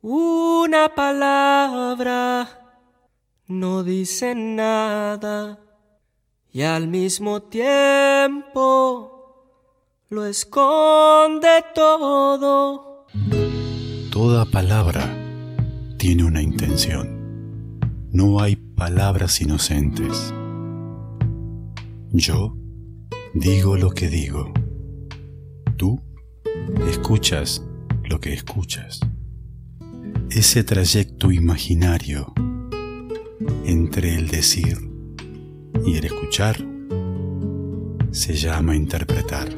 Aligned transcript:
Una 0.00 0.94
palabra 0.94 2.48
no 3.48 3.82
dice 3.82 4.32
nada 4.36 5.58
y 6.52 6.62
al 6.62 6.86
mismo 6.86 7.42
tiempo 7.42 8.54
lo 10.08 10.24
esconde 10.24 11.64
todo. 11.74 13.06
Toda 14.12 14.44
palabra 14.44 15.02
tiene 15.96 16.22
una 16.22 16.42
intención. 16.42 17.80
No 18.12 18.40
hay 18.40 18.54
palabras 18.54 19.40
inocentes. 19.40 20.32
Yo 22.12 22.56
digo 23.34 23.76
lo 23.76 23.90
que 23.90 24.08
digo. 24.08 24.52
Tú 25.76 26.00
escuchas 26.88 27.64
lo 28.04 28.20
que 28.20 28.32
escuchas. 28.32 29.00
Ese 30.30 30.62
trayecto 30.62 31.32
imaginario 31.32 32.32
entre 33.64 34.14
el 34.14 34.28
decir 34.28 34.78
y 35.86 35.96
el 35.96 36.04
escuchar 36.04 36.58
se 38.10 38.34
llama 38.34 38.76
interpretar. 38.76 39.48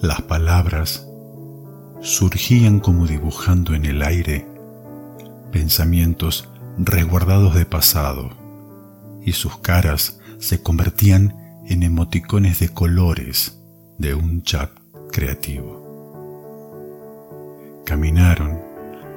Las 0.00 0.22
palabras 0.22 1.06
surgían 2.00 2.78
como 2.78 3.06
dibujando 3.06 3.74
en 3.74 3.84
el 3.84 4.02
aire 4.02 4.49
pensamientos 5.50 6.48
resguardados 6.78 7.54
de 7.54 7.66
pasado 7.66 8.30
y 9.22 9.32
sus 9.32 9.58
caras 9.58 10.20
se 10.38 10.62
convertían 10.62 11.36
en 11.66 11.82
emoticones 11.82 12.58
de 12.60 12.70
colores 12.70 13.58
de 13.98 14.14
un 14.14 14.42
chat 14.42 14.70
creativo. 15.12 15.80
Caminaron, 17.84 18.60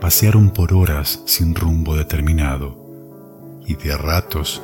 pasearon 0.02 0.49
por 0.49 0.73
horas 0.73 1.22
sin 1.25 1.55
rumbo 1.55 1.95
determinado 1.95 2.77
y 3.66 3.75
de 3.75 3.95
ratos 3.97 4.61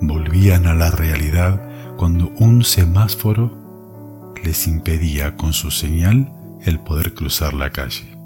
volvían 0.00 0.66
a 0.66 0.74
la 0.74 0.90
realidad 0.90 1.60
cuando 1.96 2.28
un 2.38 2.62
semáforo 2.62 4.32
les 4.44 4.66
impedía 4.68 5.36
con 5.36 5.52
su 5.52 5.70
señal 5.70 6.32
el 6.64 6.78
poder 6.78 7.14
cruzar 7.14 7.54
la 7.54 7.70
calle. 7.70 8.17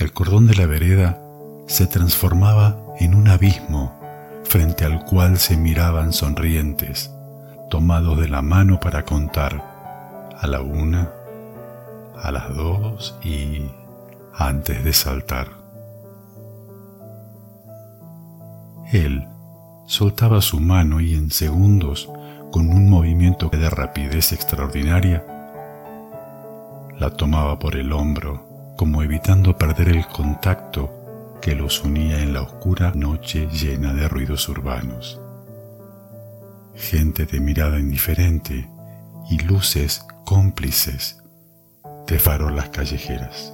El 0.00 0.14
cordón 0.14 0.46
de 0.46 0.54
la 0.54 0.64
vereda 0.64 1.20
se 1.66 1.86
transformaba 1.86 2.78
en 3.00 3.14
un 3.14 3.28
abismo 3.28 4.00
frente 4.44 4.86
al 4.86 5.04
cual 5.04 5.36
se 5.36 5.58
miraban 5.58 6.14
sonrientes, 6.14 7.10
tomados 7.68 8.18
de 8.18 8.26
la 8.26 8.40
mano 8.40 8.80
para 8.80 9.04
contar 9.04 9.62
a 10.40 10.46
la 10.46 10.62
una, 10.62 11.10
a 12.16 12.32
las 12.32 12.56
dos 12.56 13.14
y 13.22 13.66
antes 14.32 14.82
de 14.84 14.94
saltar. 14.94 15.48
Él 18.92 19.28
soltaba 19.86 20.40
su 20.40 20.60
mano 20.60 21.02
y 21.02 21.14
en 21.14 21.30
segundos, 21.30 22.08
con 22.50 22.70
un 22.70 22.88
movimiento 22.88 23.50
de 23.50 23.68
rapidez 23.68 24.32
extraordinaria, 24.32 25.26
la 26.98 27.10
tomaba 27.10 27.58
por 27.58 27.76
el 27.76 27.92
hombro, 27.92 28.49
como 28.80 29.02
evitando 29.02 29.58
perder 29.58 29.90
el 29.90 30.06
contacto 30.06 31.36
que 31.42 31.54
los 31.54 31.84
unía 31.84 32.22
en 32.22 32.32
la 32.32 32.40
oscura 32.40 32.92
noche 32.94 33.46
llena 33.48 33.92
de 33.92 34.08
ruidos 34.08 34.48
urbanos. 34.48 35.20
Gente 36.74 37.26
de 37.26 37.40
mirada 37.40 37.78
indiferente 37.78 38.70
y 39.28 39.38
luces 39.40 40.06
cómplices 40.24 41.22
de 42.06 42.18
farolas 42.18 42.70
callejeras. 42.70 43.52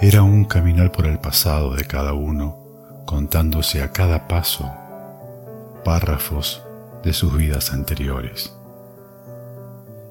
Era 0.00 0.24
un 0.24 0.44
caminar 0.44 0.90
por 0.90 1.06
el 1.06 1.20
pasado 1.20 1.76
de 1.76 1.84
cada 1.84 2.14
uno, 2.14 3.04
contándose 3.06 3.80
a 3.84 3.92
cada 3.92 4.26
paso 4.26 4.68
párrafos 5.84 6.64
de 7.04 7.12
sus 7.12 7.36
vidas 7.36 7.72
anteriores. 7.72 8.52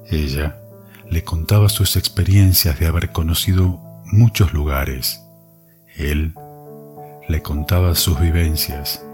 Ella 0.06 0.61
le 1.10 1.24
contaba 1.24 1.68
sus 1.68 1.96
experiencias 1.96 2.78
de 2.78 2.86
haber 2.86 3.12
conocido 3.12 3.80
muchos 4.04 4.52
lugares 4.52 5.22
él 5.96 6.34
le 7.28 7.42
contaba 7.42 7.94
sus 7.94 8.18
vivencias, 8.18 9.04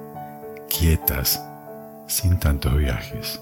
quietas, 0.69 1.45
sin 2.07 2.39
tantos 2.39 2.77
viajes. 2.77 3.41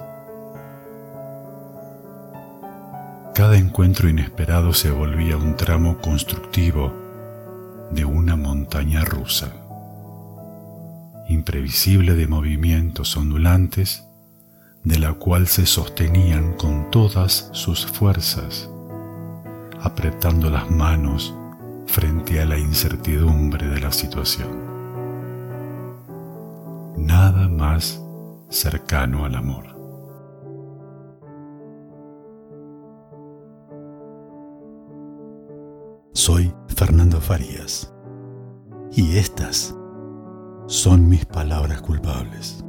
Cada 3.34 3.58
encuentro 3.58 4.08
inesperado 4.08 4.72
se 4.72 4.90
volvía 4.90 5.36
un 5.36 5.56
tramo 5.56 5.98
constructivo 5.98 6.92
de 7.90 8.04
una 8.06 8.36
montaña 8.36 9.04
rusa, 9.04 9.52
imprevisible 11.28 12.14
de 12.14 12.26
movimientos 12.26 13.16
ondulantes, 13.16 14.05
de 14.86 15.00
la 15.00 15.14
cual 15.14 15.48
se 15.48 15.66
sostenían 15.66 16.52
con 16.52 16.92
todas 16.92 17.50
sus 17.50 17.84
fuerzas, 17.84 18.70
apretando 19.82 20.48
las 20.48 20.70
manos 20.70 21.34
frente 21.88 22.40
a 22.40 22.46
la 22.46 22.56
incertidumbre 22.56 23.66
de 23.66 23.80
la 23.80 23.90
situación. 23.90 24.46
Nada 26.96 27.48
más 27.48 28.00
cercano 28.48 29.24
al 29.24 29.34
amor. 29.34 29.64
Soy 36.12 36.54
Fernando 36.68 37.20
Farías 37.20 37.92
y 38.92 39.16
estas 39.16 39.74
son 40.68 41.08
mis 41.08 41.26
palabras 41.26 41.82
culpables. 41.82 42.62